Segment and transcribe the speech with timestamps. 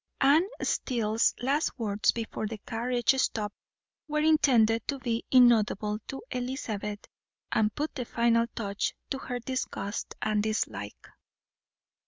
[0.21, 3.53] Anne Steele's last words before the carriage stopped
[4.07, 7.01] were intended to be inaudible to Elizabeth,
[7.51, 11.07] and put the final touch to her disgust and dislike.